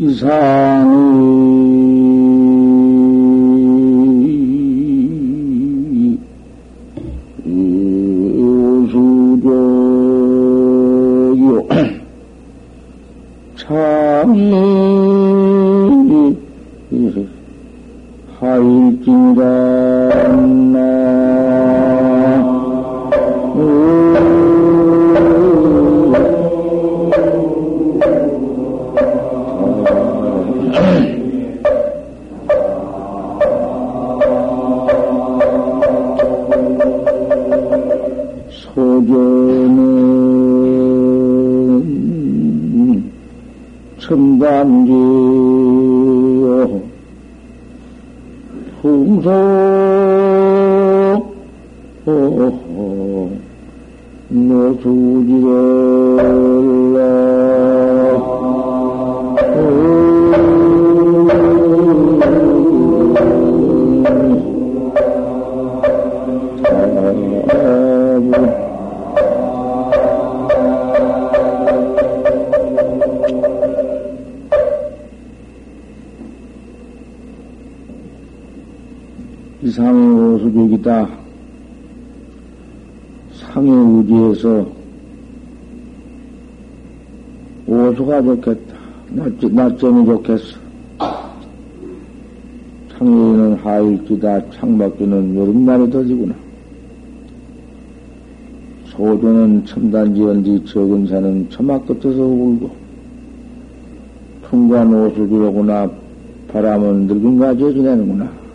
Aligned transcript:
이상이 0.00 0.30
오수조요. 8.64 9.20
참이 13.58 14.40
소견은 19.04 21.19
첨단지요 44.50 44.82
풍소 48.82 49.30
노수지를 54.28 55.50
이상의 79.70 80.34
오수족이다. 80.34 81.08
상의 83.34 83.70
의지에서 83.70 84.66
오수가 87.68 88.20
좋겠다. 88.22 88.74
낮, 89.10 89.32
낮점이 89.44 90.06
좋겠어. 90.06 90.58
창의는 92.90 93.54
하일지다. 93.62 94.50
창밖에는 94.50 95.36
여름날이 95.36 95.88
더지구나. 95.88 96.34
소조는 98.86 99.64
첨단지언지 99.66 100.64
적은 100.66 101.06
새는 101.06 101.48
처마 101.48 101.78
끝에서 101.82 102.24
울고 102.24 102.70
풍관 104.42 104.92
오수주로구나 104.92 105.88
바람은 106.48 107.06
늙은 107.06 107.38
가지에 107.38 107.72
지내는구나. 107.72 108.49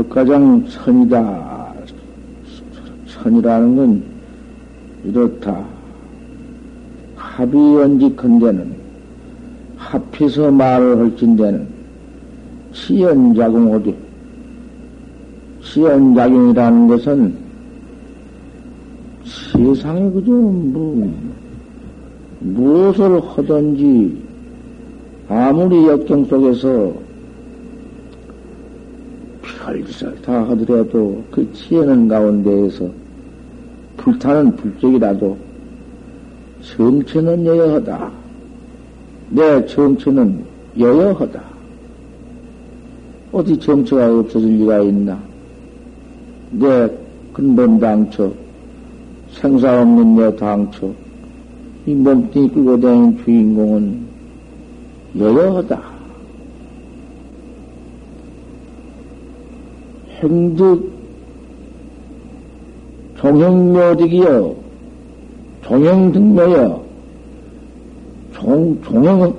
벽가장 0.00 0.64
선이다. 0.66 1.74
선이라는 3.06 3.76
건 3.76 4.02
이렇다. 5.04 5.62
합이 7.16 7.56
언직한 7.56 8.38
데는 8.38 8.72
합해서 9.76 10.50
말을 10.50 10.98
할진 10.98 11.36
데는 11.36 11.66
시연작용 12.72 13.74
어디 13.74 13.94
시연작용이라는 15.62 16.86
것은 16.88 17.34
세상에 19.52 20.10
그저 20.12 20.30
뭐 20.30 21.12
무엇을 22.40 23.20
하든지 23.20 24.16
아무리 25.28 25.86
역경 25.86 26.24
속에서 26.24 27.09
별짓을 29.42 30.20
다 30.22 30.48
하더라도 30.48 31.22
그 31.30 31.50
치에는 31.52 32.08
가운데에서 32.08 32.88
불타는 33.96 34.56
불적이라도 34.56 35.36
정체는 36.62 37.46
여여하다. 37.46 38.10
내 39.30 39.66
정체는 39.66 40.44
여여하다. 40.78 41.42
어디 43.32 43.58
정체가 43.58 44.18
없어질 44.18 44.58
리가 44.58 44.80
있나? 44.80 45.18
내 46.50 46.90
근본 47.32 47.78
당처, 47.78 48.32
생사 49.32 49.82
없는 49.82 50.16
내 50.16 50.36
당처, 50.36 50.92
이 51.86 51.94
몸뚱이 51.94 52.48
끌고 52.50 52.80
다니는 52.80 53.18
주인공은 53.24 54.00
여여하다. 55.18 55.89
행득 60.22 60.90
종형묘득이여 63.16 64.54
종형등묘여 65.62 66.82
종, 68.32 68.78
종형 68.82 69.34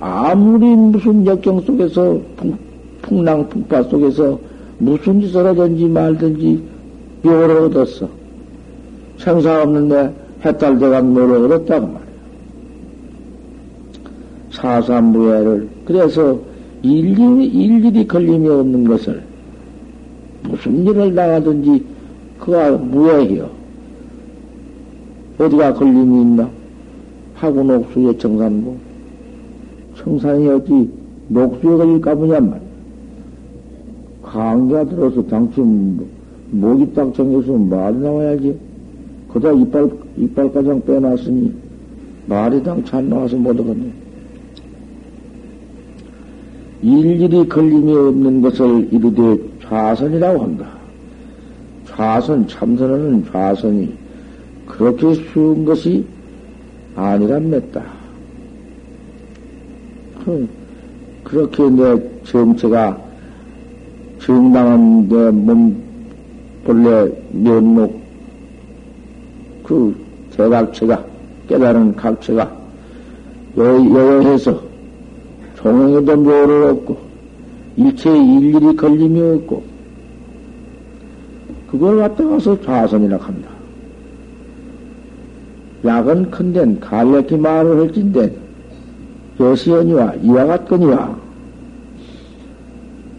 아무리 0.00 0.66
무슨 0.66 1.26
역경 1.26 1.60
속에서 1.60 2.18
풍, 2.36 2.56
풍랑 3.02 3.48
풍파 3.48 3.82
속에서 3.84 4.38
무슨 4.78 5.20
짓을 5.20 5.44
하든지 5.46 5.86
말든지 5.86 6.62
묘를 7.22 7.56
얻었어. 7.62 8.08
생사 9.18 9.62
없는데 9.62 10.14
해탈대간 10.44 11.12
묘를 11.12 11.44
얻었다고 11.46 11.86
말이야. 11.86 12.08
사삼무예를. 14.52 15.68
그래서 15.84 16.38
일일이, 16.82 17.46
일일이 17.46 18.06
걸림이 18.06 18.48
없는 18.48 18.84
것을 18.84 19.27
무슨 20.42 20.86
일을 20.86 21.14
나가든지 21.14 21.84
그가 22.38 22.72
무해해요. 22.72 23.48
어디가 25.38 25.74
걸림이 25.74 26.22
있나? 26.22 26.48
하고 27.34 27.62
녹수의 27.62 28.18
청산고. 28.18 28.76
청산이 29.96 30.48
어디 30.48 30.90
녹수에 31.28 31.76
걸릴까 31.76 32.14
보냔 32.14 32.50
말이야. 32.50 32.68
강가 34.22 34.84
들어서 34.84 35.26
당신 35.26 36.00
목이 36.50 36.92
딱 36.94 37.14
정해서 37.14 37.52
말이 37.52 37.98
나와야지. 37.98 38.56
그다 39.32 39.52
이빨, 39.52 39.90
이빨 40.16 40.52
가장 40.52 40.80
빼놨으니 40.84 41.52
말이 42.26 42.62
안 42.66 43.08
나와서 43.08 43.36
못 43.36 43.58
하겠네. 43.58 43.92
일일이 46.82 47.48
걸림이 47.48 47.92
없는 47.92 48.40
것을 48.40 48.88
이르되 48.92 49.38
좌선이라고 49.68 50.42
한다. 50.42 50.66
좌선, 51.86 52.46
참선은 52.48 53.24
좌선이 53.30 53.92
그렇게 54.66 55.14
쉬운 55.14 55.64
것이 55.64 56.04
아니란맸다. 56.96 57.82
그, 60.24 60.48
그렇게 61.24 61.68
내 61.70 62.00
정체가 62.24 62.98
정당한 64.20 65.08
내 65.08 65.30
몸 65.30 65.76
본래 66.64 67.10
면목 67.32 67.98
그 69.62 69.94
대각체가 70.36 71.02
깨달은 71.48 71.96
각체가 71.96 72.50
여여해서 73.56 74.60
종행에도 75.56 76.16
묘를 76.16 76.62
얻고 76.64 77.07
일체에 77.78 78.16
일일이 78.16 78.74
걸림이 78.76 79.20
없고 79.20 79.62
그걸 81.70 81.98
갖다가서 81.98 82.60
좌선이라 82.62 83.16
한다. 83.18 83.48
약은 85.84 86.30
큰덴 86.30 86.80
갈래기 86.80 87.36
말을 87.36 87.78
할진된 87.80 88.32
여시언이와 89.38 90.14
이와 90.22 90.46
같거니와 90.46 91.16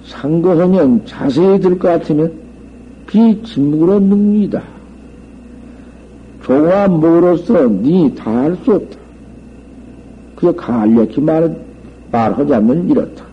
상거하면 0.06 1.06
자세히 1.06 1.60
들 1.60 1.78
것 1.80 1.88
같으면 1.88 2.34
비침묵으로 3.08 4.00
능이다. 4.00 4.62
종아 6.44 6.88
목으로서 6.88 7.68
니 7.68 8.14
다 8.16 8.32
할 8.32 8.58
수 8.66 8.74
없다. 8.74 8.98
그게 10.36 10.56
간략히 10.58 11.22
말, 11.22 11.56
말하자면 12.12 12.90
이렇다. 12.90 13.24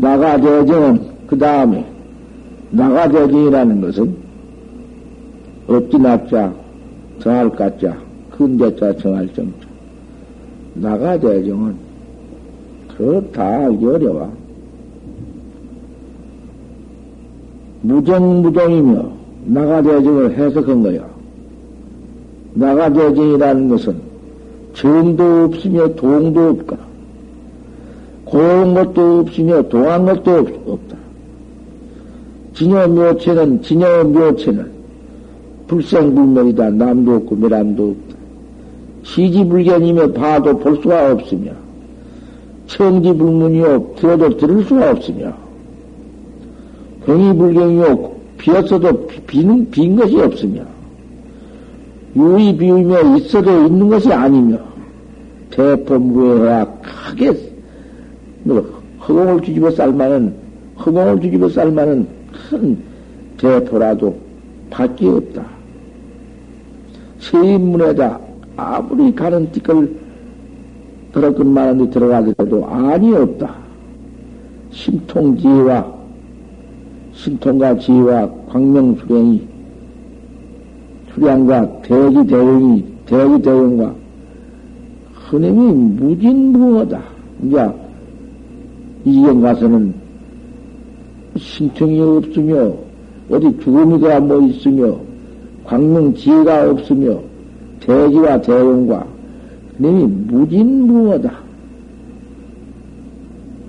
나가 0.00 0.36
대정은 0.36 1.00
그 1.26 1.36
다음에 1.36 1.84
나가대징이라는 2.70 3.80
것은 3.80 4.14
없지 5.66 5.98
납자, 5.98 6.52
정할 7.18 7.50
가자, 7.50 7.96
근대자 8.30 8.96
정할 8.96 9.28
정자. 9.34 9.66
나가대정은 10.74 11.74
그다 12.96 13.44
알기 13.44 13.86
어려워. 13.86 14.32
무정무정이며 17.82 19.10
나가대정을 19.46 20.36
해석한 20.36 20.82
거야. 20.82 21.08
나가대정이라는 22.54 23.68
것은 23.68 23.96
정도 24.74 25.44
없으며 25.44 25.88
동도 25.96 26.50
없다. 26.50 26.87
고운 28.38 28.72
것도 28.72 29.18
없으며 29.18 29.62
동한 29.62 30.04
것도 30.04 30.46
없 30.66 30.88
다. 30.88 30.96
진여 32.54 32.86
묘체는, 32.86 33.62
진여 33.62 34.04
묘체는 34.04 34.70
불생불멸이다. 35.66 36.70
남도 36.70 37.16
없고 37.16 37.34
멸함도 37.34 37.90
없다. 37.90 38.16
시지불견이며 39.02 40.12
봐도 40.12 40.56
볼 40.56 40.76
수가 40.80 41.12
없으며, 41.12 41.50
청지불문이요, 42.68 43.94
들어도 43.96 44.36
들을 44.36 44.64
수가 44.64 44.92
없으며, 44.92 45.32
병이불경이요, 47.06 48.12
비었어도 48.38 49.08
빈, 49.26 49.68
빈 49.72 49.96
것이 49.96 50.16
없으며, 50.16 50.60
유의 52.14 52.56
비우며 52.56 53.16
있어도 53.16 53.66
있는 53.66 53.88
것이 53.88 54.12
아니며, 54.12 54.58
대포무에야 55.50 56.66
크게, 56.82 57.57
뭐, 58.48 58.82
허공을 59.06 59.42
뒤집어 59.42 59.70
쌀만은, 59.70 60.34
허공을 60.78 61.20
뒤집어 61.20 61.48
쌀만은 61.48 62.06
큰 62.50 62.78
대포라도 63.36 64.16
밖에 64.70 65.06
없다. 65.06 65.44
세인문에다 67.20 68.18
아무리 68.56 69.14
가는 69.14 69.50
띠끌 69.52 69.96
들어끈만한데 71.12 71.90
들어가더라도 71.90 72.66
안이 72.66 73.14
없다. 73.14 73.54
심통 74.70 75.36
지혜와 75.36 75.86
신통과 77.14 77.78
지혜와 77.78 78.30
광명 78.48 78.96
수령이 78.96 79.46
수량과 81.14 81.82
대기 81.82 82.26
대용이 82.26 82.84
대기 83.06 83.42
대용과 83.42 83.94
흔임이 85.14 85.72
무진무하다. 85.72 87.00
이제 87.44 87.68
이경 89.04 89.40
가서는 89.40 89.94
신통이 91.36 92.00
없으며 92.00 92.72
어디 93.30 93.56
죽음이가 93.60 94.20
뭐 94.20 94.40
있으며 94.42 94.96
광명 95.64 96.14
지혜가 96.14 96.70
없으며 96.70 97.20
대기와 97.80 98.40
대용과 98.40 99.06
흔임이 99.76 100.06
무진무하다. 100.26 101.32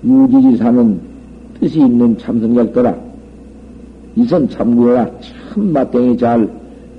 유지지사는 0.04 1.00
뜻이 1.60 1.78
있는 1.78 2.16
참선객들아 2.18 2.96
이선 4.16 4.48
참구해라. 4.48 5.08
참 5.20 5.72
맞댕이 5.72 6.16
잘 6.16 6.48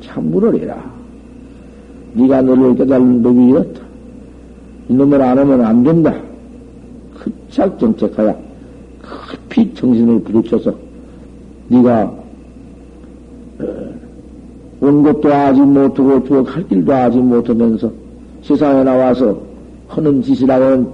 참구를 0.02 0.60
해라. 0.62 0.92
네가 2.14 2.42
너를 2.42 2.76
깨달는 2.76 3.24
법이 3.24 3.50
이렇다. 3.50 3.82
이놈을 4.90 5.22
안 5.22 5.38
하면 5.38 5.62
안 5.66 5.84
된다. 5.84 6.31
그착 7.52 7.78
정책하야 7.78 8.34
급히 9.02 9.74
정신을 9.74 10.22
부딪혀서 10.22 10.74
네가 11.68 12.04
어, 13.60 13.66
온 14.80 15.04
것도 15.04 15.34
아직 15.34 15.62
못하고 15.62 16.24
주어 16.24 16.44
갈 16.44 16.66
길도 16.68 16.94
아직 16.94 17.20
못하면서 17.20 17.92
세상에 18.42 18.84
나와서 18.84 19.38
하는 19.90 20.24
짓이라고는 20.24 20.88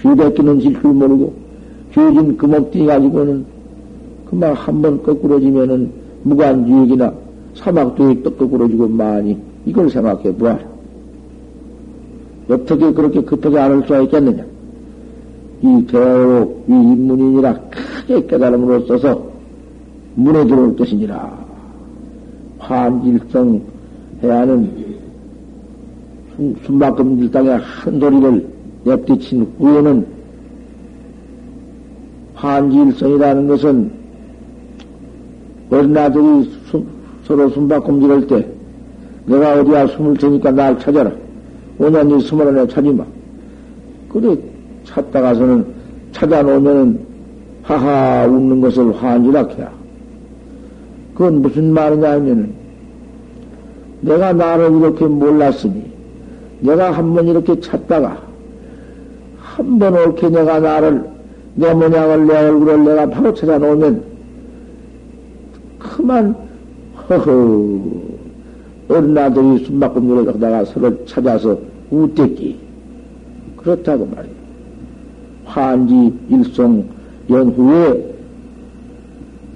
쥐대끼는 0.00 0.60
질줄 0.60 0.92
모르고 0.94 1.34
쥐진 1.92 2.38
그몸띠 2.38 2.86
가지고는 2.86 3.44
금방 4.30 4.54
한번 4.54 5.02
거꾸러지면은 5.02 5.90
무관지역이나 6.22 7.12
사막도에 7.54 8.22
또 8.22 8.34
거꾸러지고 8.34 8.88
많이 8.88 9.36
이걸 9.66 9.90
생각해 9.90 10.34
보아라. 10.36 10.60
어떻게 12.48 12.92
그렇게 12.92 13.20
급하게 13.20 13.58
안할 13.58 13.82
수가 13.82 14.00
있겠느냐? 14.02 14.47
이 15.62 15.86
대로 15.86 16.62
이 16.68 16.72
인문이니라 16.72 17.60
크게 17.70 18.26
깨달음으로 18.26 18.86
써서 18.86 19.28
문에 20.14 20.44
들어올 20.46 20.76
것이니라. 20.76 21.38
환질성 22.58 23.60
하는 24.22 24.88
숨바꿈질 26.64 27.30
땅의 27.30 27.58
한 27.58 28.00
소리를 28.00 28.48
냅디친 28.84 29.54
후에는 29.58 30.06
환질성이라는 32.34 33.48
것은 33.48 33.90
어린아들이 35.70 36.50
수, 36.66 36.84
서로 37.24 37.48
숨바꿈질할 37.50 38.26
때 38.26 38.48
내가 39.26 39.60
어디야 39.60 39.86
숨을 39.88 40.16
테니까 40.16 40.52
날 40.52 40.78
찾아라. 40.78 41.12
오년이 41.78 42.20
숨을 42.22 42.48
안에 42.48 42.66
찾지마. 42.68 43.04
그래 44.08 44.36
찾다가서는 44.88 45.66
찾아놓으면은 46.12 47.00
하하 47.62 48.26
웃는 48.26 48.60
것을 48.60 48.94
환지락해야. 48.96 49.70
그건 51.14 51.42
무슨 51.42 51.72
말이냐 51.72 52.12
하면은 52.12 52.52
내가 54.00 54.32
나를 54.32 54.72
이렇게 54.78 55.06
몰랐으니 55.06 55.84
내가 56.60 56.92
한 56.92 57.14
번 57.14 57.26
이렇게 57.26 57.60
찾다가 57.60 58.22
한번 59.38 59.94
옳게 59.94 60.28
내가 60.28 60.60
나를 60.60 61.04
내 61.54 61.74
모양을 61.74 62.26
내 62.26 62.36
얼굴을 62.36 62.84
내가 62.84 63.10
바로 63.10 63.34
찾아놓으면 63.34 64.02
그만 65.78 66.34
허허 67.08 67.82
어린 68.88 69.18
아들이 69.18 69.64
숨바꿈질을 69.64 70.28
하다가 70.28 70.64
서로 70.66 71.04
찾아서 71.04 71.58
우대기 71.90 72.58
그렇다고 73.56 74.06
말이야. 74.06 74.32
환지 75.48 76.12
일송 76.28 76.84
연후에 77.30 78.14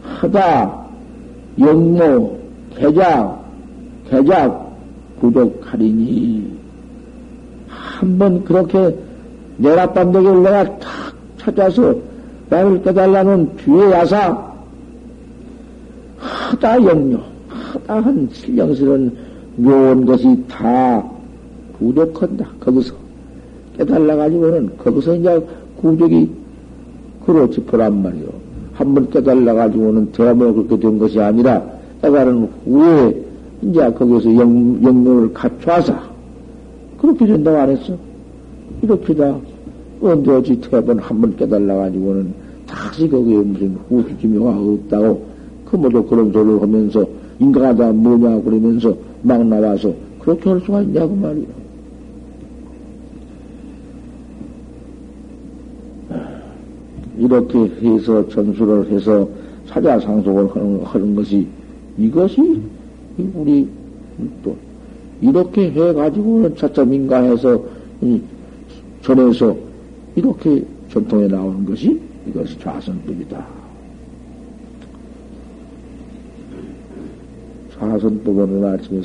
하다 0.02 0.83
영모 1.59 2.38
개작 2.76 3.45
개작 4.09 4.73
구독하리니 5.21 6.50
한 7.69 8.19
번 8.19 8.43
그렇게 8.45 8.97
내라밤되기를 9.59 10.43
내가 10.43 10.64
탁 10.78 10.90
찾아서 11.38 11.95
나를 12.50 12.83
깨달라는 12.83 13.57
뒤에 13.57 13.90
야사 13.93 14.52
하다 16.19 16.85
영료, 16.85 17.19
하다 17.49 18.00
한 18.00 18.28
신령스러운 18.33 19.17
묘한 19.57 20.05
것이 20.05 20.37
다 20.49 21.02
부족한다. 21.78 22.47
거기서 22.61 22.95
깨달아가지고는 23.78 24.76
거기서 24.78 25.14
이제 25.17 25.47
구족이 25.83 26.31
그로 27.27 27.51
짚어란 27.51 28.03
말이요. 28.03 28.29
한번 28.73 29.11
깨달아가지고는 29.11 30.12
대모 30.12 30.55
그렇게 30.55 30.79
된 30.79 30.99
것이 30.99 31.21
아니라 31.21 31.62
깨달은 32.01 32.49
후에 32.65 33.25
이제 33.62 33.93
거기서 33.93 34.35
영, 34.37 34.83
영묘를 34.83 35.33
갖춰서 35.33 35.95
그렇게 36.99 37.27
된다고 37.27 37.59
안 37.59 37.71
했어. 37.71 37.97
이렇게 38.81 39.15
다 39.15 39.37
언제 40.01 40.31
어찌 40.33 40.61
태번 40.61 40.99
한번 40.99 41.37
깨달아가지고는 41.37 42.35
다시 42.67 43.09
거기에 43.09 43.39
무슨 43.39 43.77
후주지묘가 43.89 44.51
없다고 44.51 45.23
그 45.67 45.77
모두 45.77 46.03
그런 46.05 46.33
소리를 46.33 46.62
하면서 46.62 47.05
인가가 47.39 47.75
다 47.75 47.93
뭐냐 47.93 48.41
그러면서 48.43 48.97
막 49.23 49.45
나와서 49.47 49.93
그렇게 50.21 50.51
할 50.51 50.61
수가 50.61 50.83
있냐고 50.83 51.15
말이야. 51.15 51.47
이렇게 57.23 57.59
해서 57.59 58.29
전수를 58.29 58.91
해서 58.91 59.29
사자 59.67 59.99
상속을 60.00 60.50
하는, 60.50 60.83
하는 60.83 61.14
것이 61.14 61.47
이것이 61.97 62.61
우리 63.35 63.69
또 64.43 64.57
이렇게 65.21 65.71
해가지고는 65.71 66.57
차차 66.57 66.85
민가해서 66.85 67.62
전해서 69.02 69.57
이렇게 70.17 70.64
전통에 70.91 71.29
나오는 71.29 71.64
것이 71.64 72.00
이것이 72.26 72.59
좌선법이다. 72.59 73.47
사선법은 77.79 78.43
오늘 78.43 78.69
아침에 78.69 79.00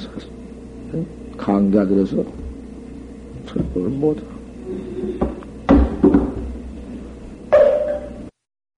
강좌들에서 1.38 2.24
철법을 3.46 3.90
못하 3.90 4.37